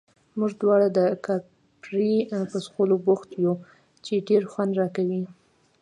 موږ 0.37 0.51
دواړه 0.61 0.87
د 0.97 0.99
کاپري 1.25 2.13
په 2.49 2.57
څښلو 2.63 2.97
بوخت 3.05 3.29
یو، 3.45 3.53
چې 4.05 4.25
ډېر 4.27 4.43
خوند 4.51 4.71
راکوي. 4.81 5.23